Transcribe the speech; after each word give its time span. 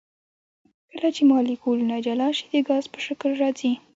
کله 0.89 1.09
چې 1.15 1.21
مالیکولونه 1.29 1.95
جلا 2.07 2.29
شي 2.37 2.45
د 2.53 2.55
ګاز 2.69 2.85
په 2.93 2.99
شکل 3.05 3.31
راځي. 3.41 3.71